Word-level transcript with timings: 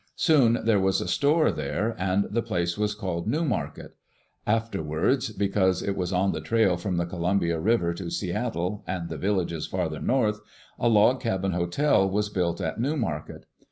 Soon 0.15 0.57
there 0.65 0.79
was 0.79 0.99
a 0.99 1.07
store 1.07 1.51
there, 1.51 1.95
and 1.99 2.23
the 2.23 2.41
place 2.41 2.75
was 2.75 2.95
called 2.95 3.27
Newmarket. 3.27 3.93
Afterwards, 4.47 5.29
because 5.29 5.83
it 5.83 5.95
was 5.95 6.11
on 6.11 6.31
the 6.31 6.41
trail 6.41 6.75
from 6.75 6.97
the 6.97 7.05
Columbia 7.05 7.59
River 7.59 7.93
to 7.93 8.09
Seattle 8.09 8.83
and 8.87 9.09
the 9.09 9.17
villages 9.19 9.67
farther 9.67 9.99
north, 10.01 10.39
a 10.79 10.89
log 10.89 11.19
cabin 11.21 11.51
hotel 11.51 12.09
was 12.09 12.29
built 12.29 12.59
at 12.59 12.79
Newmarket. 12.81 13.45